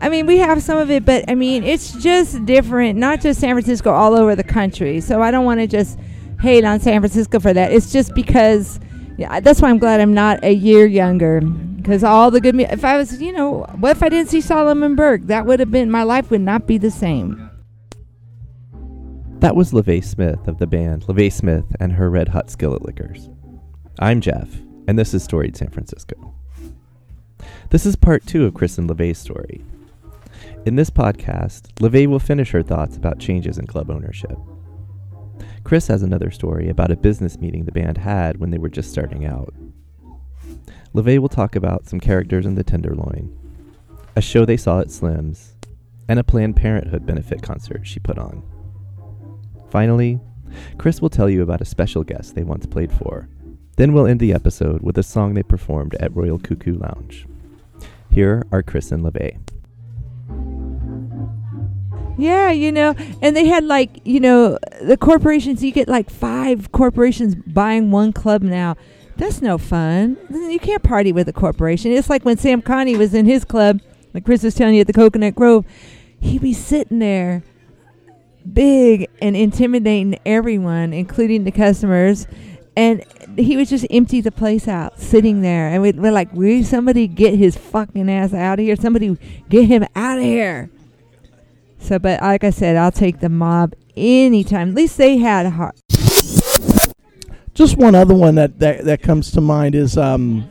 I 0.00 0.08
mean, 0.08 0.26
we 0.26 0.38
have 0.38 0.62
some 0.62 0.78
of 0.78 0.90
it, 0.90 1.04
but 1.04 1.24
I 1.28 1.34
mean, 1.34 1.64
it's 1.64 1.92
just 1.92 2.44
different. 2.44 2.98
Not 2.98 3.20
just 3.20 3.40
San 3.40 3.54
Francisco, 3.54 3.90
all 3.92 4.14
over 4.14 4.36
the 4.36 4.44
country. 4.44 5.00
So 5.00 5.22
I 5.22 5.30
don't 5.30 5.44
want 5.44 5.60
to 5.60 5.66
just 5.66 5.98
hate 6.40 6.64
on 6.64 6.80
San 6.80 7.00
Francisco 7.00 7.40
for 7.40 7.52
that. 7.52 7.72
It's 7.72 7.92
just 7.92 8.14
because. 8.14 8.80
Yeah, 9.18 9.40
that's 9.40 9.62
why 9.62 9.70
I'm 9.70 9.78
glad 9.78 10.00
I'm 10.00 10.12
not 10.12 10.44
a 10.44 10.52
year 10.52 10.84
younger. 10.84 11.40
Because 11.40 12.04
all 12.04 12.30
the 12.30 12.40
good, 12.40 12.54
mu- 12.54 12.66
if 12.68 12.84
I 12.84 12.98
was, 12.98 13.22
you 13.22 13.32
know, 13.32 13.62
what 13.78 13.96
if 13.96 14.02
I 14.02 14.10
didn't 14.10 14.28
see 14.28 14.42
Solomon 14.42 14.94
Burke? 14.94 15.22
That 15.22 15.46
would 15.46 15.58
have 15.60 15.70
been 15.70 15.90
my 15.90 16.02
life 16.02 16.30
would 16.30 16.42
not 16.42 16.66
be 16.66 16.76
the 16.76 16.90
same. 16.90 17.48
That 19.38 19.56
was 19.56 19.72
LeVay 19.72 20.04
Smith 20.04 20.48
of 20.48 20.58
the 20.58 20.66
band 20.66 21.04
LeVay 21.04 21.32
Smith 21.32 21.64
and 21.78 21.92
her 21.92 22.10
Red 22.10 22.28
Hot 22.28 22.50
Skillet 22.50 22.84
Lickers. 22.84 23.30
I'm 23.98 24.20
Jeff, 24.20 24.48
and 24.88 24.98
this 24.98 25.14
is 25.14 25.22
Storied 25.22 25.56
San 25.56 25.68
Francisco. 25.70 26.34
This 27.70 27.86
is 27.86 27.96
part 27.96 28.26
two 28.26 28.44
of 28.44 28.54
Chris 28.54 28.76
and 28.76 28.88
LeVay's 28.90 29.18
story. 29.18 29.62
In 30.66 30.74
this 30.74 30.90
podcast, 30.90 31.72
LeVay 31.76 32.08
will 32.08 32.18
finish 32.18 32.50
her 32.50 32.60
thoughts 32.60 32.96
about 32.96 33.20
changes 33.20 33.56
in 33.56 33.68
club 33.68 33.88
ownership. 33.88 34.36
Chris 35.62 35.86
has 35.86 36.02
another 36.02 36.32
story 36.32 36.68
about 36.68 36.90
a 36.90 36.96
business 36.96 37.38
meeting 37.38 37.64
the 37.64 37.70
band 37.70 37.98
had 37.98 38.38
when 38.38 38.50
they 38.50 38.58
were 38.58 38.68
just 38.68 38.90
starting 38.90 39.24
out. 39.24 39.54
LeVay 40.92 41.20
will 41.20 41.28
talk 41.28 41.54
about 41.54 41.86
some 41.86 42.00
characters 42.00 42.46
in 42.46 42.56
the 42.56 42.64
Tenderloin, 42.64 43.30
a 44.16 44.20
show 44.20 44.44
they 44.44 44.56
saw 44.56 44.80
at 44.80 44.90
Slim's, 44.90 45.54
and 46.08 46.18
a 46.18 46.24
Planned 46.24 46.56
Parenthood 46.56 47.06
benefit 47.06 47.42
concert 47.42 47.86
she 47.86 48.00
put 48.00 48.18
on. 48.18 48.42
Finally, 49.70 50.18
Chris 50.78 51.00
will 51.00 51.10
tell 51.10 51.30
you 51.30 51.42
about 51.42 51.60
a 51.60 51.64
special 51.64 52.02
guest 52.02 52.34
they 52.34 52.42
once 52.42 52.66
played 52.66 52.90
for. 52.90 53.28
Then 53.76 53.92
we'll 53.92 54.08
end 54.08 54.18
the 54.18 54.34
episode 54.34 54.82
with 54.82 54.98
a 54.98 55.04
song 55.04 55.34
they 55.34 55.44
performed 55.44 55.94
at 56.00 56.16
Royal 56.16 56.40
Cuckoo 56.40 56.76
Lounge. 56.76 57.24
Here 58.10 58.42
are 58.50 58.64
Chris 58.64 58.90
and 58.90 59.04
LeVay. 59.04 59.38
Yeah, 62.18 62.50
you 62.50 62.72
know, 62.72 62.94
and 63.20 63.36
they 63.36 63.46
had 63.46 63.64
like, 63.64 64.00
you 64.04 64.20
know, 64.20 64.58
the 64.82 64.96
corporations, 64.96 65.62
you 65.62 65.72
get 65.72 65.88
like 65.88 66.08
five 66.08 66.72
corporations 66.72 67.34
buying 67.34 67.90
one 67.90 68.12
club 68.12 68.42
now. 68.42 68.76
That's 69.16 69.40
no 69.40 69.58
fun. 69.58 70.16
You 70.30 70.58
can't 70.58 70.82
party 70.82 71.12
with 71.12 71.28
a 71.28 71.32
corporation. 71.32 71.92
It's 71.92 72.10
like 72.10 72.24
when 72.24 72.36
Sam 72.36 72.62
Connie 72.62 72.96
was 72.96 73.14
in 73.14 73.26
his 73.26 73.44
club, 73.44 73.80
like 74.12 74.24
Chris 74.24 74.42
was 74.42 74.54
telling 74.54 74.74
you 74.74 74.82
at 74.82 74.86
the 74.86 74.92
Coconut 74.92 75.34
Grove, 75.34 75.64
he'd 76.20 76.42
be 76.42 76.52
sitting 76.52 76.98
there 76.98 77.42
big 78.50 79.08
and 79.20 79.36
intimidating 79.36 80.18
everyone, 80.24 80.92
including 80.92 81.44
the 81.44 81.50
customers. 81.50 82.26
And 82.76 83.04
he 83.38 83.56
would 83.56 83.68
just 83.68 83.86
empty 83.90 84.20
the 84.20 84.30
place 84.30 84.68
out, 84.68 85.00
sitting 85.00 85.40
there. 85.40 85.68
And 85.68 85.80
we'd, 85.80 85.98
we're 85.98 86.12
like, 86.12 86.32
will 86.34 86.62
somebody 86.62 87.08
get 87.08 87.34
his 87.34 87.56
fucking 87.56 88.10
ass 88.10 88.34
out 88.34 88.58
of 88.58 88.64
here? 88.64 88.76
Somebody 88.76 89.16
get 89.48 89.64
him 89.64 89.86
out 89.94 90.18
of 90.18 90.24
here. 90.24 90.70
So, 91.86 92.00
but 92.00 92.20
like 92.20 92.42
I 92.42 92.50
said, 92.50 92.74
I'll 92.74 92.90
take 92.90 93.20
the 93.20 93.28
mob 93.28 93.74
anytime. 93.96 94.70
At 94.70 94.74
least 94.74 94.98
they 94.98 95.18
had 95.18 95.46
a 95.46 95.50
heart. 95.50 95.78
Just 97.54 97.76
one 97.78 97.94
other 97.94 98.12
one 98.12 98.34
that, 98.34 98.58
that, 98.58 98.84
that 98.86 99.02
comes 99.02 99.30
to 99.30 99.40
mind 99.40 99.76
is 99.76 99.96
um, 99.96 100.50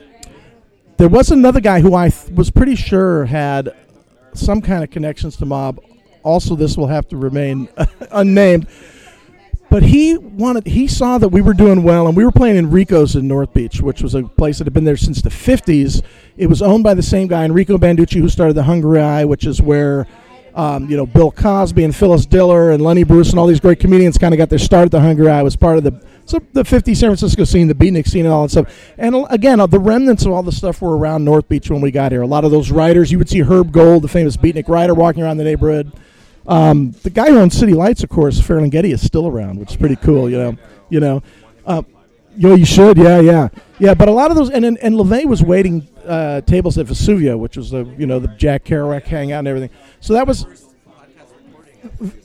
there 0.95 1.09
was 1.09 1.31
another 1.31 1.59
guy 1.59 1.81
who 1.81 1.93
I 1.93 2.07
th- 2.07 2.31
was 2.31 2.51
pretty 2.51 2.75
sure 2.75 3.25
had 3.25 3.75
some 4.33 4.61
kind 4.61 4.81
of 4.81 4.91
connections 4.91 5.35
to 5.37 5.45
mob. 5.45 5.81
Also, 6.23 6.55
this 6.55 6.77
will 6.77 6.87
have 6.87 7.05
to 7.09 7.17
remain 7.17 7.67
unnamed. 8.11 8.67
But 9.69 9.83
he 9.83 10.15
wanted. 10.17 10.67
He 10.67 10.87
saw 10.87 11.17
that 11.17 11.29
we 11.29 11.41
were 11.41 11.53
doing 11.53 11.83
well, 11.83 12.07
and 12.07 12.15
we 12.15 12.23
were 12.23 12.31
playing 12.31 12.55
in 12.55 12.71
Rico's 12.71 13.13
in 13.17 13.27
North 13.27 13.53
Beach, 13.53 13.81
which 13.81 14.01
was 14.01 14.15
a 14.15 14.23
place 14.23 14.59
that 14.59 14.67
had 14.67 14.73
been 14.73 14.85
there 14.85 14.95
since 14.95 15.21
the 15.21 15.29
'50s. 15.29 16.01
It 16.37 16.47
was 16.47 16.61
owned 16.61 16.85
by 16.85 16.93
the 16.93 17.03
same 17.03 17.27
guy, 17.27 17.43
Enrico 17.43 17.77
Banducci, 17.77 18.21
who 18.21 18.29
started 18.29 18.53
the 18.53 18.63
Hungry 18.63 19.01
Eye, 19.01 19.25
which 19.25 19.45
is 19.45 19.61
where 19.61 20.07
um, 20.55 20.89
you 20.89 20.97
know 20.97 21.05
Bill 21.05 21.31
Cosby 21.31 21.83
and 21.83 21.95
Phyllis 21.95 22.25
Diller 22.25 22.71
and 22.71 22.81
Lenny 22.81 23.03
Bruce 23.03 23.29
and 23.29 23.39
all 23.39 23.45
these 23.45 23.59
great 23.59 23.79
comedians 23.79 24.17
kind 24.17 24.33
of 24.33 24.37
got 24.37 24.49
their 24.49 24.59
start 24.59 24.85
at 24.85 24.91
the 24.91 25.01
Hungry 25.01 25.29
Eye. 25.29 25.43
Was 25.43 25.55
part 25.55 25.77
of 25.77 25.83
the 25.83 26.01
so 26.25 26.39
the 26.53 26.65
50 26.65 26.95
San 26.95 27.09
Francisco 27.09 27.43
scene, 27.43 27.67
the 27.67 27.75
beatnik 27.75 28.07
scene, 28.07 28.25
and 28.25 28.33
all 28.33 28.43
that 28.43 28.49
stuff. 28.49 28.93
And 28.97 29.27
again, 29.29 29.59
uh, 29.59 29.67
the 29.67 29.79
remnants 29.79 30.25
of 30.25 30.31
all 30.31 30.41
the 30.41 30.51
stuff 30.51 30.81
were 30.81 30.97
around 30.97 31.23
North 31.23 31.47
Beach 31.47 31.69
when 31.69 31.81
we 31.81 31.91
got 31.91 32.11
here. 32.11 32.23
A 32.23 32.27
lot 32.27 32.43
of 32.43 32.51
those 32.51 32.71
writers, 32.71 33.11
you 33.11 33.19
would 33.19 33.29
see 33.29 33.41
Herb 33.41 33.71
Gold, 33.71 34.03
the 34.03 34.07
famous 34.07 34.35
beatnik 34.35 34.67
writer, 34.67 34.95
walking 34.95 35.21
around 35.21 35.37
the 35.37 35.43
neighborhood. 35.43 35.91
Um, 36.47 36.91
the 37.03 37.11
guy 37.11 37.29
who 37.29 37.37
owns 37.37 37.55
City 37.55 37.73
Lights, 37.73 38.03
of 38.03 38.09
course, 38.09 38.39
Ferlinghetti, 38.39 38.91
is 38.91 39.05
still 39.05 39.27
around, 39.27 39.59
which 39.59 39.71
is 39.71 39.77
pretty 39.77 39.97
cool. 39.97 40.29
You 40.29 40.37
know, 40.37 40.57
you 40.89 40.99
know. 40.99 41.21
Uh, 41.65 41.83
yo, 42.37 42.55
you 42.55 42.65
should, 42.65 42.97
yeah, 42.97 43.19
yeah, 43.19 43.49
yeah. 43.79 43.93
But 43.93 44.07
a 44.07 44.11
lot 44.11 44.31
of 44.31 44.37
those, 44.37 44.49
and 44.49 44.65
and, 44.65 44.77
and 44.79 44.95
LeVay 44.95 45.25
was 45.25 45.43
waiting 45.43 45.87
uh, 46.05 46.41
tables 46.41 46.77
at 46.77 46.87
Vesuvio, 46.87 47.37
which 47.37 47.57
was 47.57 47.71
the 47.71 47.85
you 47.97 48.05
know 48.05 48.19
the 48.19 48.29
Jack 48.29 48.65
Kerouac 48.65 49.03
hangout 49.03 49.39
and 49.39 49.47
everything. 49.47 49.69
So 49.99 50.13
that 50.13 50.27
was 50.27 50.45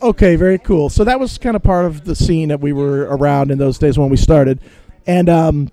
okay, 0.02 0.36
very 0.36 0.58
cool. 0.58 0.88
So 0.88 1.04
that 1.04 1.20
was 1.20 1.38
kind 1.38 1.56
of 1.56 1.62
part 1.62 1.86
of 1.86 2.04
the 2.04 2.14
scene 2.14 2.48
that 2.48 2.60
we 2.60 2.72
were 2.72 3.02
around 3.02 3.50
in 3.50 3.58
those 3.58 3.78
days 3.78 3.98
when 3.98 4.10
we 4.10 4.16
started, 4.16 4.60
and 5.06 5.28
um, 5.28 5.70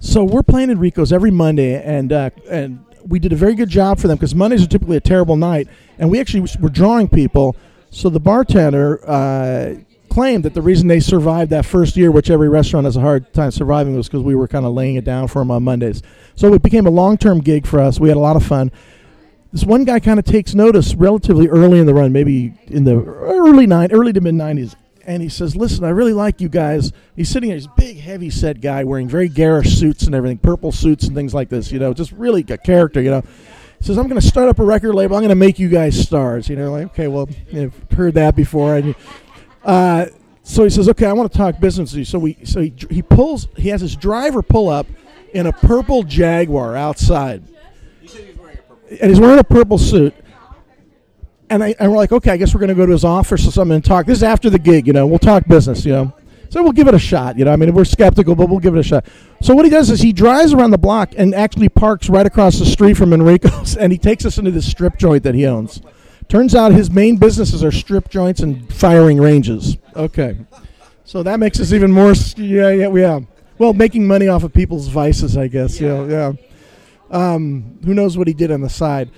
so 0.00 0.22
we're 0.22 0.42
playing 0.42 0.70
in 0.70 0.78
Rico's 0.78 1.12
every 1.12 1.30
Monday, 1.30 1.82
and 1.82 2.12
uh, 2.12 2.30
and 2.50 2.84
we 3.06 3.18
did 3.18 3.32
a 3.32 3.36
very 3.36 3.54
good 3.54 3.68
job 3.68 3.98
for 3.98 4.08
them 4.08 4.16
because 4.16 4.34
Mondays 4.34 4.62
are 4.62 4.68
typically 4.68 4.96
a 4.96 5.00
terrible 5.00 5.36
night, 5.36 5.68
and 5.98 6.10
we 6.10 6.20
actually 6.20 6.48
were 6.60 6.68
drawing 6.68 7.08
people. 7.08 7.56
So 7.90 8.08
the 8.10 8.20
bartender 8.20 9.00
uh, 9.08 9.76
claimed 10.14 10.44
that 10.44 10.54
the 10.54 10.62
reason 10.62 10.88
they 10.88 11.00
survived 11.00 11.50
that 11.50 11.66
first 11.66 11.96
year, 11.96 12.10
which 12.10 12.30
every 12.30 12.48
restaurant 12.48 12.84
has 12.84 12.96
a 12.96 13.00
hard 13.00 13.32
time 13.32 13.50
surviving, 13.50 13.96
was 13.96 14.08
because 14.08 14.22
we 14.22 14.34
were 14.34 14.48
kind 14.48 14.64
of 14.64 14.72
laying 14.72 14.94
it 14.96 15.04
down 15.04 15.28
for 15.28 15.40
them 15.40 15.50
on 15.50 15.62
Mondays. 15.62 16.02
So 16.36 16.54
it 16.54 16.62
became 16.62 16.86
a 16.86 16.90
long-term 16.90 17.40
gig 17.40 17.66
for 17.66 17.80
us. 17.80 18.00
We 18.00 18.08
had 18.08 18.16
a 18.16 18.20
lot 18.20 18.36
of 18.36 18.44
fun 18.44 18.70
this 19.54 19.64
one 19.64 19.84
guy 19.84 20.00
kind 20.00 20.18
of 20.18 20.24
takes 20.24 20.52
notice 20.52 20.96
relatively 20.96 21.46
early 21.46 21.78
in 21.78 21.86
the 21.86 21.94
run, 21.94 22.12
maybe 22.12 22.54
in 22.66 22.82
the 22.82 22.96
early 22.96 23.68
nine, 23.68 23.92
early 23.92 24.12
to 24.12 24.20
mid 24.20 24.34
nineties, 24.34 24.74
and 25.06 25.22
he 25.22 25.28
says, 25.28 25.54
"Listen, 25.54 25.84
I 25.84 25.90
really 25.90 26.12
like 26.12 26.40
you 26.40 26.48
guys." 26.48 26.92
He's 27.14 27.28
sitting 27.28 27.50
there, 27.50 27.56
he's 27.56 27.66
a 27.66 27.72
big, 27.76 28.00
heavy 28.00 28.30
set 28.30 28.60
guy 28.60 28.82
wearing 28.82 29.08
very 29.08 29.28
garish 29.28 29.78
suits 29.78 30.06
and 30.06 30.14
everything, 30.14 30.38
purple 30.38 30.72
suits 30.72 31.06
and 31.06 31.14
things 31.14 31.32
like 31.32 31.50
this. 31.50 31.70
You 31.70 31.78
know, 31.78 31.94
just 31.94 32.10
really 32.10 32.44
a 32.48 32.58
character. 32.58 33.00
You 33.00 33.12
know, 33.12 33.22
he 33.78 33.84
says, 33.84 33.96
"I'm 33.96 34.08
going 34.08 34.20
to 34.20 34.26
start 34.26 34.48
up 34.48 34.58
a 34.58 34.64
record 34.64 34.92
label. 34.92 35.14
I'm 35.14 35.22
going 35.22 35.28
to 35.28 35.36
make 35.36 35.60
you 35.60 35.68
guys 35.68 35.96
stars." 35.96 36.48
You 36.48 36.56
know, 36.56 36.72
like 36.72 36.86
okay, 36.86 37.06
well, 37.06 37.28
I've 37.54 37.80
heard 37.96 38.14
that 38.14 38.34
before, 38.34 38.74
and 38.74 38.96
uh, 39.64 40.06
so 40.42 40.64
he 40.64 40.70
says, 40.70 40.88
"Okay, 40.88 41.06
I 41.06 41.12
want 41.12 41.30
to 41.32 41.38
talk 41.38 41.58
business 41.60 41.92
with 41.92 42.00
you." 42.00 42.04
So 42.04 42.18
we, 42.18 42.36
so 42.44 42.60
he, 42.60 42.74
he 42.90 43.02
pulls, 43.02 43.48
he 43.56 43.68
has 43.70 43.80
his 43.80 43.96
driver 43.96 44.42
pull 44.42 44.68
up 44.68 44.86
in 45.32 45.46
a 45.46 45.52
purple 45.52 46.02
Jaguar 46.02 46.76
outside 46.76 47.42
and 49.00 49.10
he's 49.10 49.20
wearing 49.20 49.38
a 49.38 49.44
purple 49.44 49.78
suit. 49.78 50.14
And, 51.50 51.62
I, 51.62 51.74
and 51.78 51.90
we're 51.90 51.98
like, 51.98 52.12
okay, 52.12 52.30
I 52.30 52.36
guess 52.36 52.54
we're 52.54 52.60
going 52.60 52.68
to 52.70 52.74
go 52.74 52.86
to 52.86 52.92
his 52.92 53.04
office 53.04 53.46
or 53.46 53.50
something 53.50 53.76
and 53.76 53.84
talk. 53.84 54.06
This 54.06 54.18
is 54.18 54.22
after 54.22 54.50
the 54.50 54.58
gig, 54.58 54.86
you 54.86 54.92
know. 54.92 55.06
We'll 55.06 55.18
talk 55.18 55.46
business, 55.46 55.84
you 55.84 55.92
know. 55.92 56.12
So 56.48 56.62
we'll 56.62 56.72
give 56.72 56.88
it 56.88 56.94
a 56.94 56.98
shot, 56.98 57.38
you 57.38 57.44
know. 57.44 57.52
I 57.52 57.56
mean, 57.56 57.74
we're 57.74 57.84
skeptical, 57.84 58.34
but 58.34 58.48
we'll 58.48 58.60
give 58.60 58.74
it 58.74 58.80
a 58.80 58.82
shot. 58.82 59.06
So 59.42 59.54
what 59.54 59.64
he 59.64 59.70
does 59.70 59.90
is 59.90 60.00
he 60.00 60.12
drives 60.12 60.52
around 60.52 60.70
the 60.70 60.78
block 60.78 61.12
and 61.16 61.34
actually 61.34 61.68
parks 61.68 62.08
right 62.08 62.24
across 62.24 62.58
the 62.58 62.66
street 62.66 62.96
from 62.96 63.12
Enrico's, 63.12 63.76
and 63.80 63.92
he 63.92 63.98
takes 63.98 64.24
us 64.24 64.38
into 64.38 64.50
this 64.50 64.68
strip 64.68 64.96
joint 64.96 65.22
that 65.24 65.34
he 65.34 65.46
owns. 65.46 65.82
Turns 66.28 66.54
out 66.54 66.72
his 66.72 66.90
main 66.90 67.16
businesses 67.16 67.62
are 67.62 67.70
strip 67.70 68.08
joints 68.08 68.40
and 68.40 68.72
firing 68.72 69.20
ranges. 69.20 69.76
Okay, 69.94 70.36
so 71.04 71.22
that 71.22 71.38
makes 71.38 71.60
us 71.60 71.72
even 71.72 71.92
more. 71.92 72.14
Yeah, 72.36 72.70
yeah, 72.70 72.92
yeah. 72.92 73.20
Well, 73.58 73.72
making 73.72 74.06
money 74.06 74.26
off 74.26 74.42
of 74.42 74.52
people's 74.52 74.88
vices, 74.88 75.36
I 75.36 75.48
guess. 75.48 75.80
Yeah, 75.80 76.04
yeah. 76.06 76.32
Um, 77.10 77.78
who 77.84 77.94
knows 77.94 78.18
what 78.18 78.26
he 78.26 78.34
did 78.34 78.50
on 78.50 78.62
the 78.62 78.68
side? 78.68 79.10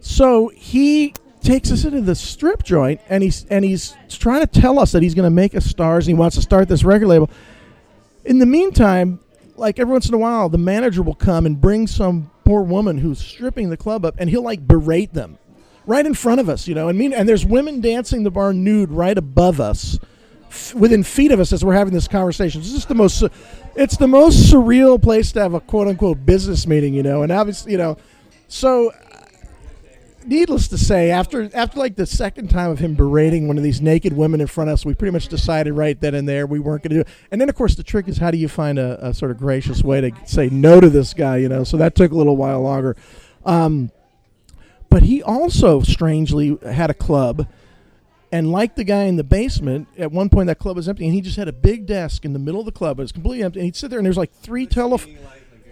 So 0.00 0.48
he 0.54 1.14
takes 1.40 1.72
us 1.72 1.84
into 1.84 2.00
the 2.00 2.14
strip 2.14 2.62
joint, 2.62 3.00
and 3.08 3.22
he's 3.22 3.44
and 3.46 3.64
he's 3.64 3.96
trying 4.08 4.46
to 4.46 4.60
tell 4.60 4.78
us 4.78 4.92
that 4.92 5.02
he's 5.02 5.14
going 5.14 5.26
to 5.26 5.34
make 5.34 5.54
us 5.54 5.64
stars. 5.64 6.06
And 6.06 6.16
he 6.16 6.20
wants 6.20 6.36
to 6.36 6.42
start 6.42 6.68
this 6.68 6.84
record 6.84 7.08
label. 7.08 7.30
In 8.24 8.38
the 8.38 8.46
meantime, 8.46 9.20
like 9.56 9.78
every 9.78 9.92
once 9.92 10.08
in 10.08 10.14
a 10.14 10.18
while, 10.18 10.48
the 10.48 10.58
manager 10.58 11.02
will 11.02 11.14
come 11.14 11.46
and 11.46 11.60
bring 11.60 11.86
some 11.86 12.30
poor 12.44 12.62
woman 12.62 12.98
who's 12.98 13.18
stripping 13.18 13.70
the 13.70 13.76
club 13.76 14.04
up, 14.04 14.14
and 14.18 14.30
he'll 14.30 14.42
like 14.42 14.66
berate 14.66 15.14
them 15.14 15.38
right 15.88 16.04
in 16.04 16.14
front 16.14 16.40
of 16.40 16.48
us, 16.48 16.68
you 16.68 16.74
know. 16.74 16.88
And 16.88 16.98
mean, 16.98 17.12
and 17.12 17.28
there's 17.28 17.44
women 17.44 17.80
dancing 17.80 18.22
the 18.22 18.30
bar 18.30 18.52
nude 18.52 18.90
right 18.90 19.16
above 19.16 19.60
us, 19.60 19.98
f- 20.48 20.74
within 20.74 21.02
feet 21.02 21.32
of 21.32 21.40
us 21.40 21.52
as 21.52 21.64
we're 21.64 21.74
having 21.74 21.94
this 21.94 22.06
conversation. 22.06 22.60
It's 22.60 22.72
just 22.72 22.88
the 22.88 22.94
most. 22.94 23.24
It's 23.74 23.96
the 23.96 24.08
most 24.08 24.52
surreal 24.52 25.02
place 25.02 25.32
to 25.32 25.40
have 25.40 25.54
a 25.54 25.60
quote 25.60 25.88
unquote 25.88 26.24
business 26.24 26.66
meeting, 26.66 26.94
you 26.94 27.02
know. 27.02 27.22
And 27.22 27.32
obviously, 27.32 27.72
you 27.72 27.78
know, 27.78 27.96
so 28.46 28.92
needless 30.28 30.68
to 30.68 30.78
say, 30.78 31.10
after 31.10 31.48
after 31.54 31.78
like 31.78 31.96
the 31.96 32.06
second 32.06 32.48
time 32.48 32.70
of 32.70 32.78
him 32.78 32.94
berating 32.94 33.48
one 33.48 33.56
of 33.56 33.64
these 33.64 33.80
naked 33.80 34.12
women 34.12 34.40
in 34.40 34.46
front 34.46 34.68
of 34.68 34.74
us, 34.74 34.84
we 34.84 34.94
pretty 34.94 35.12
much 35.12 35.28
decided 35.28 35.72
right 35.72 35.98
then 36.00 36.14
and 36.14 36.28
there 36.28 36.46
we 36.46 36.58
weren't 36.58 36.82
going 36.82 36.90
to 36.90 36.96
do 36.96 37.00
it. 37.00 37.08
And 37.30 37.40
then, 37.40 37.48
of 37.48 37.54
course, 37.54 37.74
the 37.74 37.82
trick 37.82 38.08
is 38.08 38.18
how 38.18 38.30
do 38.30 38.36
you 38.36 38.48
find 38.48 38.78
a, 38.78 39.08
a, 39.08 39.14
sort 39.14 39.30
of 39.30 39.38
gracious 39.38 39.82
way 39.82 40.02
to 40.02 40.12
say 40.26 40.48
no 40.50 40.80
to 40.80 40.90
this 40.90 41.14
guy, 41.14 41.38
you 41.38 41.48
know? 41.48 41.64
So 41.64 41.78
that 41.78 41.94
took 41.94 42.12
a 42.12 42.14
little 42.14 42.36
while 42.36 42.60
longer. 42.60 42.94
Um, 43.44 43.90
but 44.90 45.02
he 45.02 45.22
also 45.22 45.80
strangely 45.82 46.58
had 46.64 46.90
a 46.90 46.94
club. 46.94 47.46
And 48.30 48.52
like 48.52 48.74
the 48.76 48.84
guy 48.84 49.04
in 49.04 49.16
the 49.16 49.24
basement, 49.24 49.88
at 49.96 50.12
one 50.12 50.28
point 50.28 50.48
that 50.48 50.58
club 50.58 50.76
was 50.76 50.88
empty, 50.88 51.06
and 51.06 51.14
he 51.14 51.20
just 51.20 51.36
had 51.36 51.48
a 51.48 51.52
big 51.52 51.86
desk 51.86 52.24
in 52.24 52.34
the 52.34 52.38
middle 52.38 52.60
of 52.60 52.66
the 52.66 52.72
club. 52.72 52.98
It 52.98 53.02
was 53.02 53.12
completely 53.12 53.42
empty. 53.42 53.60
And 53.60 53.64
he'd 53.64 53.76
sit 53.76 53.88
there, 53.90 53.98
and 53.98 54.04
there's 54.04 54.18
like 54.18 54.32
three 54.32 54.66
telephones. 54.66 55.18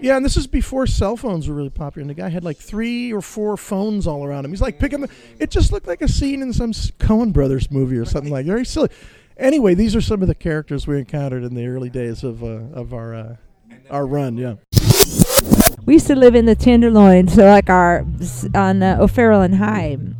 Yeah, 0.00 0.16
and 0.16 0.24
this 0.24 0.36
is 0.36 0.46
before 0.46 0.86
cell 0.86 1.16
phones 1.16 1.48
were 1.48 1.54
really 1.54 1.70
popular. 1.70 2.02
And 2.02 2.10
the 2.10 2.14
guy 2.14 2.28
had 2.28 2.44
like 2.44 2.58
three 2.58 3.12
or 3.12 3.22
four 3.22 3.56
phones 3.56 4.06
all 4.06 4.24
around 4.24 4.44
him. 4.44 4.50
He's 4.50 4.60
like 4.60 4.78
picking. 4.78 5.02
The, 5.02 5.10
it 5.38 5.50
just 5.50 5.72
looked 5.72 5.86
like 5.86 6.02
a 6.02 6.08
scene 6.08 6.42
in 6.42 6.52
some 6.52 6.72
Coen 6.72 7.32
Brothers 7.32 7.70
movie 7.70 7.96
or 7.96 8.04
something 8.04 8.32
like 8.32 8.46
very 8.46 8.64
silly. 8.64 8.90
Anyway, 9.38 9.74
these 9.74 9.94
are 9.96 10.00
some 10.00 10.22
of 10.22 10.28
the 10.28 10.34
characters 10.34 10.86
we 10.86 10.98
encountered 10.98 11.44
in 11.44 11.54
the 11.54 11.66
early 11.66 11.90
days 11.90 12.24
of 12.24 12.42
uh, 12.42 12.46
of 12.74 12.92
our 12.92 13.14
uh, 13.14 13.36
our 13.90 14.06
run. 14.06 14.36
Yeah. 14.36 14.56
We 15.86 15.94
used 15.94 16.08
to 16.08 16.16
live 16.16 16.34
in 16.34 16.46
the 16.46 16.56
Tenderloin, 16.56 17.28
so 17.28 17.44
like 17.46 17.70
our 17.70 18.04
on 18.54 18.82
uh, 18.82 18.98
O'Farrell 19.00 19.42
and 19.42 19.54
Hyde. 19.54 20.14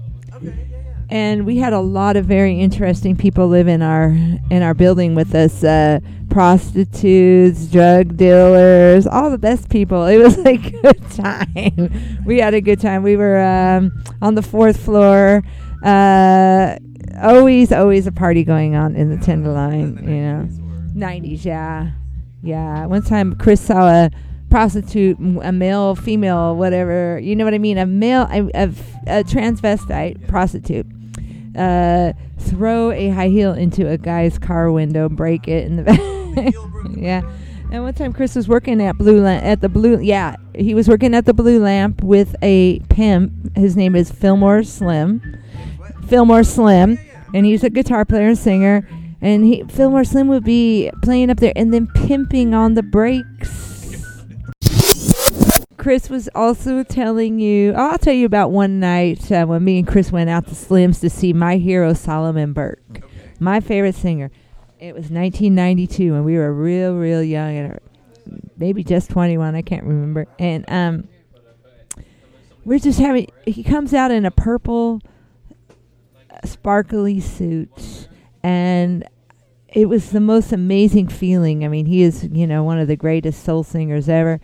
And 1.08 1.46
we 1.46 1.58
had 1.58 1.72
a 1.72 1.80
lot 1.80 2.16
of 2.16 2.24
very 2.24 2.58
interesting 2.60 3.16
people 3.16 3.48
live 3.48 3.68
in 3.68 3.82
our 3.82 4.06
in 4.50 4.62
our 4.62 4.74
building 4.74 5.14
with 5.14 5.34
us. 5.34 5.62
Uh, 5.62 6.00
prostitutes, 6.36 7.66
drug 7.66 8.16
dealers, 8.16 9.06
all 9.06 9.30
the 9.30 9.38
best 9.38 9.70
people. 9.70 10.04
It 10.04 10.18
was 10.18 10.36
a 10.46 10.56
good 10.58 11.10
time. 11.12 12.22
we 12.26 12.40
had 12.40 12.52
a 12.52 12.60
good 12.60 12.78
time. 12.78 13.02
We 13.02 13.16
were 13.16 13.40
um, 13.40 14.04
on 14.20 14.34
the 14.34 14.42
fourth 14.42 14.76
floor. 14.78 15.42
Uh, 15.82 16.76
always, 17.22 17.72
always 17.72 18.06
a 18.06 18.12
party 18.12 18.44
going 18.44 18.74
on 18.74 18.96
in 18.96 19.08
the 19.08 19.16
Tenderloin. 19.24 19.96
You 20.06 20.20
know, 20.20 20.48
nineties. 20.94 21.46
Yeah, 21.46 21.92
yeah. 22.42 22.84
One 22.84 23.02
time, 23.02 23.36
Chris 23.36 23.60
saw 23.60 23.88
a 23.88 24.10
prostitute, 24.50 25.18
a 25.42 25.52
male, 25.52 25.94
female, 25.94 26.56
whatever. 26.56 27.18
You 27.18 27.36
know 27.36 27.44
what 27.44 27.54
I 27.54 27.58
mean? 27.58 27.78
A 27.78 27.86
male, 27.86 28.22
a, 28.30 28.40
a, 28.54 28.68
a 29.06 29.24
transvestite 29.24 30.28
prostitute 30.28 30.86
uh, 31.56 32.12
throw 32.38 32.90
a 32.90 33.08
high 33.08 33.28
heel 33.28 33.52
into 33.52 33.88
a 33.88 33.96
guy's 33.96 34.38
car 34.38 34.70
window, 34.70 35.08
break 35.08 35.48
it 35.48 35.64
in 35.64 35.76
the 35.76 35.82
back. 35.82 36.54
yeah. 36.96 37.22
And 37.72 37.82
one 37.82 37.94
time 37.94 38.12
Chris 38.12 38.36
was 38.36 38.46
working 38.46 38.80
at 38.80 38.96
Blue 38.96 39.20
Lamp 39.20 39.44
at 39.44 39.60
the 39.60 39.68
Blue 39.68 39.98
yeah, 39.98 40.36
he 40.54 40.74
was 40.74 40.88
working 40.88 41.14
at 41.14 41.24
the 41.24 41.34
Blue 41.34 41.60
Lamp 41.60 42.02
with 42.02 42.36
a 42.42 42.78
pimp. 42.90 43.56
His 43.56 43.76
name 43.76 43.96
is 43.96 44.10
Fillmore 44.10 44.62
Slim. 44.62 45.20
Fillmore 46.06 46.44
Slim, 46.44 46.98
and 47.34 47.44
he's 47.44 47.64
a 47.64 47.70
guitar 47.70 48.04
player 48.04 48.28
and 48.28 48.38
singer. 48.38 48.88
And 49.20 49.44
he 49.44 49.64
Fillmore 49.64 50.04
Slim 50.04 50.28
would 50.28 50.44
be 50.44 50.90
playing 51.02 51.30
up 51.30 51.38
there 51.38 51.52
and 51.56 51.74
then 51.74 51.88
pimping 51.88 52.54
on 52.54 52.74
the 52.74 52.82
breaks 52.84 53.65
Chris 55.86 56.10
was 56.10 56.28
also 56.34 56.82
telling 56.82 57.38
you, 57.38 57.72
I'll 57.74 57.96
tell 57.96 58.12
you 58.12 58.26
about 58.26 58.50
one 58.50 58.80
night 58.80 59.30
uh, 59.30 59.46
when 59.46 59.62
me 59.62 59.78
and 59.78 59.86
Chris 59.86 60.10
went 60.10 60.28
out 60.28 60.48
to 60.48 60.54
Slim's 60.56 60.98
to 60.98 61.08
see 61.08 61.32
my 61.32 61.58
hero 61.58 61.92
Solomon 61.92 62.52
Burke, 62.52 62.80
okay. 62.90 63.06
my 63.38 63.60
favorite 63.60 63.94
singer. 63.94 64.32
It 64.80 64.94
was 64.96 65.12
1992, 65.12 66.12
and 66.12 66.24
we 66.24 66.38
were 66.38 66.52
real, 66.52 66.96
real 66.96 67.22
young, 67.22 67.56
and 67.56 67.80
maybe 68.56 68.82
just 68.82 69.10
21. 69.10 69.54
I 69.54 69.62
can't 69.62 69.84
remember. 69.84 70.26
And 70.40 70.64
um, 70.66 71.08
we're 72.64 72.80
just 72.80 72.98
having. 72.98 73.28
He 73.44 73.62
comes 73.62 73.94
out 73.94 74.10
in 74.10 74.24
a 74.24 74.32
purple, 74.32 75.00
uh, 76.28 76.44
sparkly 76.44 77.20
suit, 77.20 78.08
and 78.42 79.04
it 79.68 79.88
was 79.88 80.10
the 80.10 80.18
most 80.18 80.50
amazing 80.50 81.06
feeling. 81.06 81.64
I 81.64 81.68
mean, 81.68 81.86
he 81.86 82.02
is, 82.02 82.24
you 82.32 82.48
know, 82.48 82.64
one 82.64 82.80
of 82.80 82.88
the 82.88 82.96
greatest 82.96 83.44
soul 83.44 83.62
singers 83.62 84.08
ever. 84.08 84.40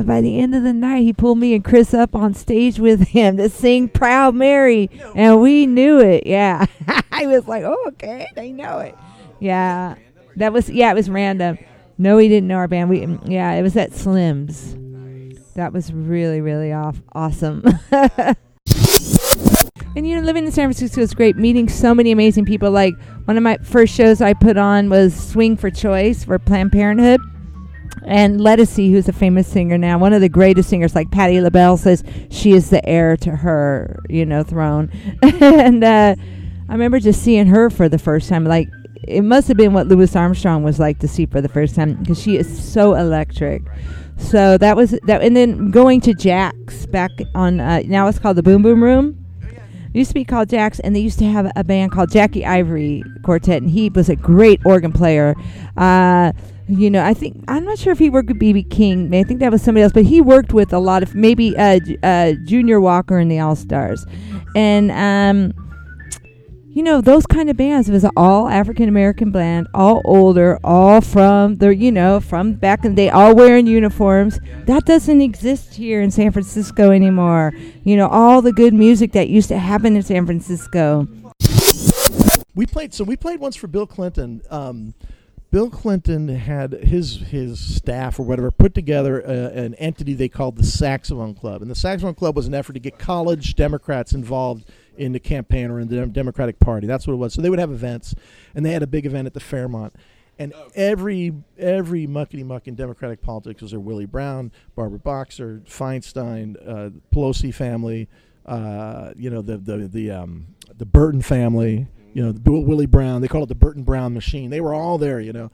But 0.00 0.06
by 0.06 0.22
the 0.22 0.40
end 0.40 0.54
of 0.54 0.62
the 0.62 0.72
night, 0.72 1.02
he 1.02 1.12
pulled 1.12 1.36
me 1.36 1.52
and 1.52 1.62
Chris 1.62 1.92
up 1.92 2.14
on 2.14 2.32
stage 2.32 2.78
with 2.78 3.08
him 3.08 3.36
to 3.36 3.50
sing 3.50 3.86
Proud 3.86 4.34
Mary. 4.34 4.88
And 5.14 5.42
we 5.42 5.66
knew 5.66 6.00
it. 6.00 6.26
Yeah. 6.26 6.64
I 7.12 7.26
was 7.26 7.46
like, 7.46 7.64
oh, 7.64 7.84
okay. 7.88 8.26
They 8.34 8.50
know 8.50 8.78
it. 8.78 8.96
Yeah. 9.40 9.96
That 10.36 10.54
was, 10.54 10.70
yeah, 10.70 10.90
it 10.90 10.94
was 10.94 11.10
random. 11.10 11.58
No, 11.98 12.16
he 12.16 12.28
didn't 12.30 12.48
know 12.48 12.54
our 12.54 12.66
band. 12.66 12.88
We, 12.88 13.18
yeah, 13.26 13.52
it 13.52 13.60
was 13.60 13.76
at 13.76 13.92
Slim's. 13.92 14.74
That 15.52 15.74
was 15.74 15.92
really, 15.92 16.40
really 16.40 16.72
off, 16.72 17.02
awesome. 17.12 17.62
and 17.92 18.36
you 19.94 20.14
know, 20.14 20.22
living 20.22 20.46
in 20.46 20.50
San 20.50 20.66
Francisco 20.66 21.02
is 21.02 21.12
great. 21.12 21.36
Meeting 21.36 21.68
so 21.68 21.94
many 21.94 22.10
amazing 22.10 22.46
people. 22.46 22.70
Like 22.70 22.94
one 23.26 23.36
of 23.36 23.42
my 23.42 23.58
first 23.58 23.94
shows 23.94 24.22
I 24.22 24.32
put 24.32 24.56
on 24.56 24.88
was 24.88 25.14
Swing 25.14 25.58
for 25.58 25.70
Choice 25.70 26.24
for 26.24 26.38
Planned 26.38 26.72
Parenthood 26.72 27.20
and 28.06 28.40
Ledisi, 28.40 28.90
who's 28.90 29.08
a 29.08 29.12
famous 29.12 29.46
singer 29.46 29.78
now, 29.78 29.98
one 29.98 30.12
of 30.12 30.20
the 30.20 30.28
greatest 30.28 30.68
singers, 30.68 30.94
like 30.94 31.10
Patti 31.10 31.40
LaBelle 31.40 31.76
says, 31.76 32.02
she 32.30 32.52
is 32.52 32.70
the 32.70 32.86
heir 32.88 33.16
to 33.18 33.36
her, 33.36 34.00
you 34.08 34.24
know, 34.24 34.42
throne. 34.42 34.90
and 35.22 35.84
uh, 35.84 36.14
I 36.68 36.72
remember 36.72 37.00
just 37.00 37.22
seeing 37.22 37.46
her 37.46 37.70
for 37.70 37.88
the 37.88 37.98
first 37.98 38.28
time. 38.28 38.44
Like 38.44 38.68
it 39.02 39.22
must 39.22 39.48
have 39.48 39.56
been 39.56 39.72
what 39.72 39.88
Louis 39.88 40.14
Armstrong 40.14 40.62
was 40.62 40.78
like 40.78 40.98
to 41.00 41.08
see 41.08 41.26
for 41.26 41.40
the 41.40 41.48
first 41.48 41.74
time 41.74 41.94
because 41.94 42.20
she 42.20 42.36
is 42.36 42.72
so 42.72 42.94
electric. 42.94 43.62
So 44.18 44.58
that 44.58 44.76
was 44.76 44.98
that, 45.04 45.22
and 45.22 45.34
then 45.34 45.70
going 45.70 46.00
to 46.02 46.14
Jack's 46.14 46.86
back 46.86 47.10
on 47.34 47.58
uh, 47.58 47.82
now 47.86 48.06
it's 48.06 48.18
called 48.18 48.36
the 48.36 48.42
Boom 48.42 48.62
Boom 48.62 48.82
Room. 48.82 49.16
It 49.42 49.98
used 49.98 50.10
to 50.10 50.14
be 50.14 50.24
called 50.24 50.48
Jack's, 50.48 50.78
and 50.78 50.94
they 50.94 51.00
used 51.00 51.18
to 51.18 51.24
have 51.24 51.50
a 51.56 51.64
band 51.64 51.90
called 51.90 52.12
Jackie 52.12 52.46
Ivory 52.46 53.02
Quartet, 53.24 53.62
and 53.62 53.70
he 53.70 53.88
was 53.88 54.08
a 54.08 54.14
great 54.14 54.60
organ 54.64 54.92
player. 54.92 55.34
Uh, 55.76 56.32
you 56.78 56.90
know, 56.90 57.04
I 57.04 57.14
think 57.14 57.42
I'm 57.48 57.64
not 57.64 57.78
sure 57.78 57.92
if 57.92 57.98
he 57.98 58.10
worked 58.10 58.28
with 58.28 58.38
BB 58.38 58.70
King. 58.70 59.14
I 59.14 59.22
think 59.24 59.40
that 59.40 59.50
was 59.50 59.62
somebody 59.62 59.82
else, 59.82 59.92
but 59.92 60.04
he 60.04 60.20
worked 60.20 60.52
with 60.52 60.72
a 60.72 60.78
lot 60.78 61.02
of 61.02 61.14
maybe 61.14 61.56
uh, 61.56 61.80
uh, 62.02 62.32
Junior 62.44 62.80
Walker 62.80 63.18
and 63.18 63.30
the 63.30 63.40
All 63.40 63.56
Stars, 63.56 64.06
and 64.54 64.90
um, 64.92 65.52
you 66.68 66.82
know 66.82 67.00
those 67.00 67.26
kind 67.26 67.50
of 67.50 67.56
bands. 67.56 67.88
It 67.88 67.92
was 67.92 68.06
all 68.16 68.48
African 68.48 68.88
American 68.88 69.32
band, 69.32 69.66
all 69.74 70.00
older, 70.04 70.58
all 70.62 71.00
from 71.00 71.56
the 71.56 71.74
you 71.74 71.90
know 71.90 72.20
from 72.20 72.54
back 72.54 72.84
in 72.84 72.94
the 72.94 73.02
day, 73.04 73.10
all 73.10 73.34
wearing 73.34 73.66
uniforms. 73.66 74.38
That 74.66 74.84
doesn't 74.84 75.20
exist 75.20 75.74
here 75.74 76.00
in 76.00 76.10
San 76.10 76.30
Francisco 76.30 76.90
anymore. 76.90 77.52
You 77.84 77.96
know, 77.96 78.08
all 78.08 78.42
the 78.42 78.52
good 78.52 78.74
music 78.74 79.12
that 79.12 79.28
used 79.28 79.48
to 79.48 79.58
happen 79.58 79.96
in 79.96 80.02
San 80.02 80.26
Francisco. 80.26 81.08
We 82.54 82.66
played. 82.66 82.94
So 82.94 83.04
we 83.04 83.16
played 83.16 83.40
once 83.40 83.56
for 83.56 83.66
Bill 83.66 83.86
Clinton. 83.86 84.42
Um, 84.50 84.94
Bill 85.50 85.68
Clinton 85.68 86.28
had 86.28 86.72
his 86.72 87.16
his 87.16 87.58
staff 87.58 88.20
or 88.20 88.22
whatever 88.22 88.52
put 88.52 88.72
together 88.72 89.20
a, 89.20 89.48
an 89.58 89.74
entity 89.74 90.14
they 90.14 90.28
called 90.28 90.56
the 90.56 90.64
Saxophone 90.64 91.34
Club, 91.34 91.60
and 91.60 91.70
the 91.70 91.74
Saxophone 91.74 92.14
Club 92.14 92.36
was 92.36 92.46
an 92.46 92.54
effort 92.54 92.74
to 92.74 92.80
get 92.80 92.98
college 92.98 93.56
Democrats 93.56 94.12
involved 94.12 94.70
in 94.96 95.12
the 95.12 95.18
campaign 95.18 95.70
or 95.70 95.80
in 95.80 95.88
the 95.88 96.06
Democratic 96.06 96.60
Party. 96.60 96.86
That's 96.86 97.06
what 97.06 97.14
it 97.14 97.16
was. 97.16 97.34
So 97.34 97.42
they 97.42 97.50
would 97.50 97.58
have 97.58 97.72
events, 97.72 98.14
and 98.54 98.64
they 98.64 98.72
had 98.72 98.82
a 98.82 98.86
big 98.86 99.06
event 99.06 99.26
at 99.26 99.34
the 99.34 99.40
Fairmont, 99.40 99.94
and 100.38 100.54
every 100.76 101.32
every 101.58 102.06
muckety 102.06 102.44
muck 102.44 102.68
in 102.68 102.76
Democratic 102.76 103.20
politics 103.20 103.60
was 103.60 103.72
there 103.72 103.80
Willie 103.80 104.06
Brown, 104.06 104.52
Barbara 104.76 105.00
Boxer, 105.00 105.62
Feinstein, 105.66 106.56
uh, 106.64 106.90
Pelosi 107.12 107.52
family, 107.52 108.08
uh, 108.46 109.12
you 109.16 109.30
know 109.30 109.42
the 109.42 109.58
the 109.58 109.88
the 109.88 110.10
um, 110.12 110.46
the 110.76 110.86
Burton 110.86 111.22
family 111.22 111.88
you 112.12 112.22
know, 112.22 112.34
Willie 112.44 112.86
Brown. 112.86 113.20
They 113.20 113.28
call 113.28 113.42
it 113.42 113.48
the 113.48 113.54
Burton 113.54 113.82
Brown 113.82 114.14
machine. 114.14 114.50
They 114.50 114.60
were 114.60 114.74
all 114.74 114.98
there, 114.98 115.20
you 115.20 115.32
know, 115.32 115.50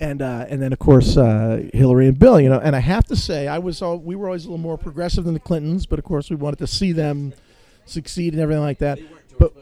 and 0.00 0.22
uh, 0.22 0.46
and 0.48 0.62
then 0.62 0.72
of 0.72 0.78
course 0.78 1.16
uh, 1.16 1.68
Hillary 1.72 2.08
and 2.08 2.18
Bill, 2.18 2.40
you 2.40 2.48
know. 2.48 2.60
And 2.60 2.76
I 2.76 2.80
have 2.80 3.04
to 3.06 3.16
say, 3.16 3.48
I 3.48 3.58
was 3.58 3.82
all, 3.82 3.98
we 3.98 4.14
were 4.14 4.26
always 4.26 4.44
a 4.44 4.48
little 4.48 4.58
more 4.58 4.78
progressive 4.78 5.24
than 5.24 5.34
the 5.34 5.40
Clintons, 5.40 5.86
but 5.86 5.98
of 5.98 6.04
course 6.04 6.30
we 6.30 6.36
wanted 6.36 6.58
to 6.60 6.66
see 6.66 6.92
them 6.92 7.32
succeed 7.84 8.32
and 8.32 8.42
everything 8.42 8.62
like 8.62 8.78
that. 8.78 8.98
But 9.38 9.52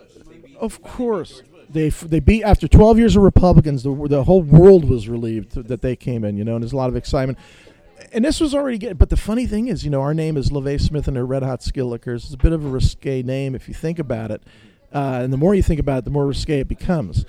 of 0.58 0.82
course. 0.82 1.42
They, 1.66 1.88
they 1.88 2.20
beat 2.20 2.44
after 2.44 2.68
12 2.68 2.98
years 2.98 3.16
of 3.16 3.22
Republicans. 3.22 3.82
The, 3.82 3.92
the 4.06 4.22
whole 4.22 4.42
world 4.42 4.88
was 4.88 5.08
relieved 5.08 5.54
that 5.54 5.82
they 5.82 5.96
came 5.96 6.22
in, 6.22 6.36
you 6.36 6.44
know, 6.44 6.54
and 6.54 6.62
there's 6.62 6.74
a 6.74 6.76
lot 6.76 6.88
of 6.88 6.94
excitement 6.94 7.36
and 8.12 8.24
this 8.24 8.40
was 8.40 8.54
already 8.54 8.78
good. 8.78 8.98
But 8.98 9.10
the 9.10 9.16
funny 9.16 9.46
thing 9.46 9.68
is, 9.68 9.84
you 9.84 9.90
know, 9.90 10.00
our 10.00 10.14
name 10.14 10.36
is 10.36 10.50
LeVay 10.50 10.80
Smith 10.80 11.08
and 11.08 11.16
her 11.16 11.26
Red 11.26 11.42
Hot 11.42 11.62
Skill 11.62 11.86
Lickers. 11.86 12.24
It's 12.24 12.34
a 12.34 12.38
bit 12.38 12.52
of 12.52 12.64
a 12.64 12.68
risque 12.68 13.22
name 13.22 13.54
if 13.54 13.68
you 13.68 13.74
think 13.74 13.98
about 13.98 14.30
it. 14.30 14.42
Uh, 14.94 15.20
and 15.22 15.32
the 15.32 15.36
more 15.36 15.54
you 15.54 15.62
think 15.62 15.80
about 15.80 15.98
it, 15.98 16.04
the 16.04 16.10
more 16.10 16.26
risque 16.26 16.60
it 16.60 16.68
becomes. 16.68 17.24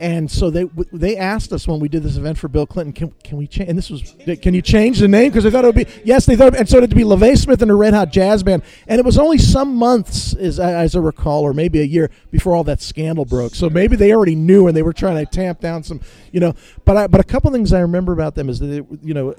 And 0.00 0.30
so 0.30 0.48
they 0.48 0.64
they 0.92 1.18
asked 1.18 1.52
us 1.52 1.68
when 1.68 1.78
we 1.78 1.86
did 1.86 2.02
this 2.02 2.16
event 2.16 2.38
for 2.38 2.48
Bill 2.48 2.66
Clinton, 2.66 2.94
can, 2.94 3.14
can 3.22 3.36
we 3.36 3.46
change? 3.46 3.68
And 3.68 3.76
this 3.76 3.90
was, 3.90 4.16
can 4.40 4.54
you 4.54 4.62
change 4.62 4.98
the 4.98 5.06
name? 5.06 5.28
Because 5.28 5.44
they 5.44 5.50
thought 5.50 5.62
it 5.62 5.74
would 5.74 5.86
be 5.86 5.86
yes, 6.04 6.24
they 6.24 6.36
thought, 6.36 6.56
and 6.56 6.66
so 6.66 6.78
it 6.78 6.88
to 6.88 6.96
be 6.96 7.02
LeVay 7.02 7.36
Smith 7.36 7.60
and 7.60 7.70
a 7.70 7.74
Red 7.74 7.92
Hot 7.92 8.10
Jazz 8.10 8.42
Band. 8.42 8.62
And 8.88 8.98
it 8.98 9.04
was 9.04 9.18
only 9.18 9.36
some 9.36 9.76
months, 9.76 10.32
as 10.32 10.58
as 10.58 10.96
I 10.96 11.00
recall, 11.00 11.42
or 11.42 11.52
maybe 11.52 11.82
a 11.82 11.84
year 11.84 12.10
before 12.30 12.56
all 12.56 12.64
that 12.64 12.80
scandal 12.80 13.26
broke. 13.26 13.54
So 13.54 13.68
maybe 13.68 13.94
they 13.94 14.14
already 14.14 14.34
knew, 14.34 14.68
and 14.68 14.74
they 14.74 14.82
were 14.82 14.94
trying 14.94 15.22
to 15.22 15.30
tamp 15.30 15.60
down 15.60 15.82
some, 15.82 16.00
you 16.32 16.40
know. 16.40 16.54
But 16.86 16.96
I, 16.96 17.06
but 17.06 17.20
a 17.20 17.24
couple 17.24 17.50
things 17.50 17.70
I 17.74 17.80
remember 17.80 18.14
about 18.14 18.34
them 18.34 18.48
is 18.48 18.58
that 18.60 18.66
they, 18.66 18.82
you 19.02 19.12
know 19.12 19.34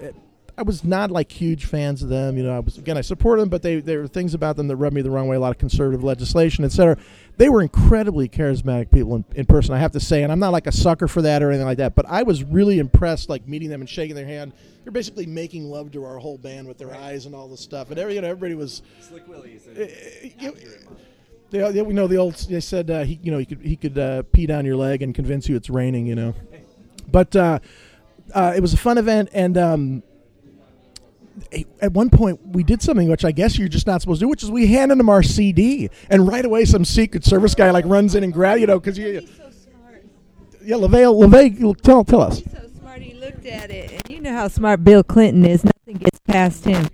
I 0.57 0.63
was 0.63 0.83
not 0.83 1.09
like 1.09 1.31
huge 1.31 1.65
fans 1.65 2.03
of 2.03 2.09
them. 2.09 2.38
You 2.38 2.43
know, 2.43 2.55
I 2.55 2.59
was 2.59 2.77
again 2.77 2.97
I 2.97 3.01
support 3.01 3.39
them, 3.39 3.50
but 3.50 3.63
they 3.63 3.79
there 3.79 4.01
were 4.01 4.07
things 4.07 4.35
about 4.35 4.57
them 4.57 4.67
that 4.67 4.75
rubbed 4.75 4.95
me 4.95 5.01
the 5.01 5.09
wrong 5.09 5.27
way. 5.27 5.35
A 5.35 5.39
lot 5.39 5.51
of 5.51 5.57
conservative 5.57 6.03
legislation, 6.03 6.63
etc. 6.63 6.97
They 7.41 7.50
were 7.50 7.63
incredibly 7.63 8.29
charismatic 8.29 8.91
people 8.91 9.15
in, 9.15 9.25
in 9.33 9.48
person. 9.48 9.74
I 9.74 9.79
have 9.79 9.93
to 9.93 10.00
say, 10.00 10.21
and 10.21 10.31
I'm 10.31 10.38
not 10.38 10.51
like 10.51 10.67
a 10.67 10.71
sucker 10.71 11.07
for 11.07 11.24
that 11.24 11.41
or 11.41 11.50
anything 11.50 11.65
like 11.65 11.79
that. 11.79 11.95
But 11.95 12.05
I 12.07 12.21
was 12.21 12.43
really 12.43 12.77
impressed, 12.77 13.29
like 13.29 13.48
meeting 13.48 13.67
them 13.67 13.81
and 13.81 13.89
shaking 13.89 14.15
their 14.15 14.27
hand. 14.27 14.53
They're 14.83 14.91
basically 14.91 15.25
making 15.25 15.63
love 15.63 15.91
to 15.93 16.05
our 16.05 16.19
whole 16.19 16.38
band 16.38 16.67
with 16.67 16.77
their 16.77 16.89
right. 16.89 17.00
eyes 17.00 17.25
and 17.25 17.33
all 17.33 17.48
this 17.48 17.60
stuff. 17.60 17.89
And 17.89 17.98
every, 17.98 18.13
you 18.13 18.21
know, 18.21 18.27
everybody 18.27 18.53
was 18.53 18.83
slick. 19.00 19.24
Uh, 19.27 19.41
you, 20.38 20.55
they, 21.50 21.71
they, 21.71 21.81
we 21.81 21.95
know 21.95 22.05
the 22.05 22.17
old. 22.17 22.36
They 22.36 22.60
said 22.60 22.91
uh, 22.91 23.05
he, 23.05 23.19
you 23.24 23.31
know, 23.31 23.39
he 23.39 23.45
could 23.45 23.62
he 23.62 23.75
could 23.75 23.98
uh, 23.98 24.21
pee 24.31 24.45
down 24.45 24.63
your 24.63 24.75
leg 24.75 25.01
and 25.01 25.15
convince 25.15 25.50
you 25.50 25.55
it's 25.55 25.71
raining. 25.71 26.05
You 26.05 26.13
know, 26.13 26.36
but 27.12 27.36
uh, 27.36 27.57
uh, 28.36 28.53
it 28.55 28.62
was 28.62 28.75
a 28.75 28.77
fun 28.77 29.00
event, 29.00 29.29
and 29.33 29.57
um, 29.57 30.03
at 31.81 31.93
one 31.93 32.09
point 32.09 32.39
we 32.47 32.63
did 32.63 32.81
something 32.81 33.09
which 33.09 33.25
I 33.25 33.31
guess 33.31 33.57
you're 33.57 33.67
just 33.67 33.88
not 33.88 34.01
supposed 34.01 34.19
to 34.19 34.25
do, 34.25 34.29
which 34.29 34.43
is 34.43 34.51
we 34.51 34.67
handed 34.67 35.00
him 35.00 35.09
our 35.09 35.23
CD, 35.23 35.89
and 36.09 36.27
right 36.27 36.43
away 36.43 36.65
some 36.65 36.85
Secret 36.85 37.23
Service 37.23 37.55
guy 37.55 37.71
like 37.71 37.85
runs 37.85 38.15
in 38.15 38.23
and 38.23 38.33
grabs 38.33 38.61
you 38.61 38.67
know 38.67 38.79
because 38.79 38.97
you. 38.97 39.21
so 39.21 39.50
smart. 39.50 40.05
Yeah, 40.63 40.75
LeVay, 40.75 41.59
LeVay, 41.59 41.81
tell 41.81 42.03
tell 42.03 42.21
us. 42.21 42.39
He's 42.39 42.51
so 42.51 42.69
smart. 42.79 43.01
He 43.01 43.13
looked 43.13 43.45
at 43.45 43.71
it, 43.71 43.91
and 43.91 44.01
you 44.09 44.21
know 44.21 44.33
how 44.33 44.47
smart 44.47 44.83
Bill 44.83 45.03
Clinton 45.03 45.45
is. 45.45 45.63
Nothing 45.63 45.97
gets 45.97 46.19
past 46.27 46.65
him. 46.65 46.89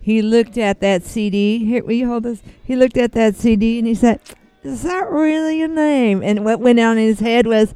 He 0.00 0.22
looked 0.22 0.56
at 0.56 0.80
that 0.80 1.04
CD. 1.04 1.64
Here, 1.64 1.84
will 1.84 1.92
you 1.92 2.08
hold 2.08 2.22
this? 2.22 2.42
He 2.64 2.74
looked 2.74 2.96
at 2.96 3.12
that 3.12 3.36
CD 3.36 3.78
and 3.78 3.86
he 3.86 3.94
said, 3.94 4.20
"Is 4.62 4.82
that 4.82 5.10
really 5.10 5.58
your 5.58 5.68
name?" 5.68 6.22
And 6.22 6.44
what 6.44 6.60
went 6.60 6.80
on 6.80 6.96
in 6.96 7.06
his 7.06 7.20
head 7.20 7.46
was, 7.46 7.74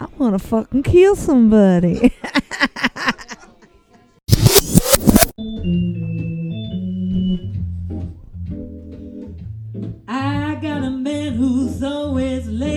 "I 0.00 0.06
want 0.16 0.40
to 0.40 0.46
fucking 0.46 0.84
kill 0.84 1.14
somebody." 1.14 2.14
I 10.08 10.58
got 10.60 10.82
a 10.82 10.90
man 10.90 11.34
who's 11.34 11.80
always 11.80 12.48
late 12.48 12.67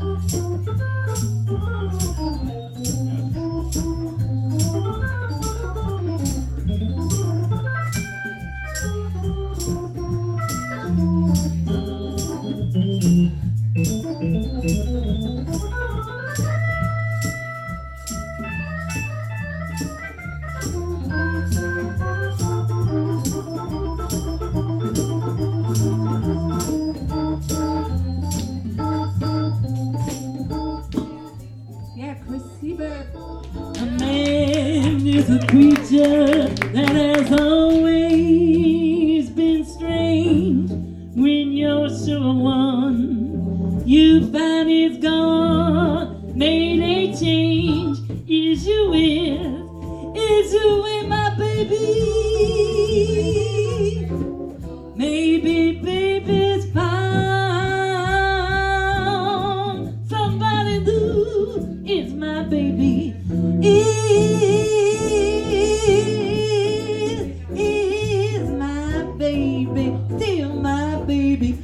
Thank 0.00 0.32
you. 2.18 2.27
baby 62.42 63.14
is, 63.62 63.98
is 67.54 68.50
my 68.50 69.02
baby, 69.16 69.98
still 70.16 70.54
my 70.54 70.96
baby. 71.06 71.58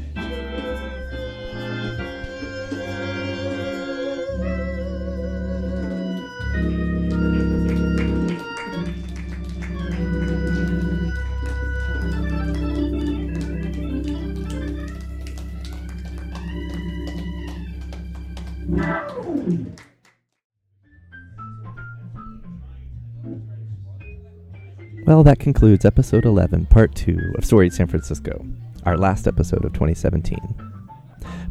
Well, 25.07 25.23
that 25.25 25.39
concludes 25.39 25.85
episode 25.85 26.25
11, 26.25 26.65
part 26.67 26.95
2 26.95 27.35
of 27.37 27.45
Storied 27.45 27.75
San 27.75 27.87
Francisco, 27.87 28.43
our 28.87 28.97
last 28.97 29.27
episode 29.27 29.67
of 29.67 29.75
2017. 29.75 30.39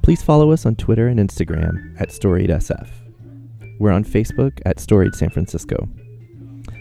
Please 0.02 0.24
follow 0.24 0.52
us 0.52 0.66
on 0.66 0.76
Twitter 0.76 1.08
and 1.08 1.20
Instagram 1.20 1.96
at 2.02 2.10
StoriedSF. 2.10 2.90
We're 3.80 3.92
on 3.92 4.04
Facebook 4.04 4.60
at 4.66 4.80
Storied 4.80 5.14
San 5.14 5.30
Francisco. 5.30 5.88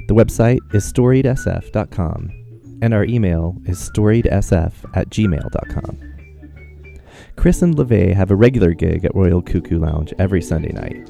The 0.08 0.14
website 0.14 0.60
is 0.74 0.90
storiedsf.com, 0.90 2.78
and 2.80 2.94
our 2.94 3.04
email 3.04 3.54
is 3.66 3.90
storiedsf 3.90 4.72
at 4.94 5.10
gmail.com. 5.10 5.98
Chris 7.36 7.60
and 7.60 7.76
LeVay 7.76 8.14
have 8.14 8.30
a 8.30 8.36
regular 8.36 8.72
gig 8.72 9.04
at 9.04 9.14
Royal 9.14 9.42
Cuckoo 9.42 9.78
Lounge 9.78 10.14
every 10.18 10.40
Sunday 10.40 10.72
night. 10.72 11.06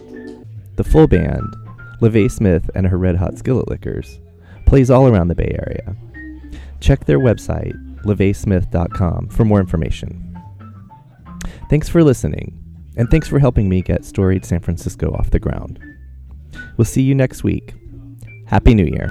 The 0.74 0.84
full 0.84 1.06
band, 1.06 1.54
LeVay 2.00 2.32
Smith 2.32 2.68
and 2.74 2.88
her 2.88 2.98
Red 2.98 3.14
Hot 3.14 3.38
Skillet 3.38 3.68
Lickers, 3.68 4.18
plays 4.72 4.90
all 4.90 5.06
around 5.06 5.28
the 5.28 5.34
Bay 5.34 5.54
Area. 5.66 5.94
Check 6.80 7.04
their 7.04 7.18
website, 7.18 7.74
levaysmith.com, 8.04 9.28
for 9.28 9.44
more 9.44 9.60
information. 9.60 10.34
Thanks 11.68 11.90
for 11.90 12.02
listening, 12.02 12.58
and 12.96 13.06
thanks 13.10 13.28
for 13.28 13.38
helping 13.38 13.68
me 13.68 13.82
get 13.82 14.06
Storied 14.06 14.46
San 14.46 14.60
Francisco 14.60 15.12
off 15.12 15.28
the 15.28 15.38
ground. 15.38 15.78
We'll 16.78 16.86
see 16.86 17.02
you 17.02 17.14
next 17.14 17.44
week. 17.44 17.74
Happy 18.46 18.72
New 18.72 18.86
Year. 18.86 19.10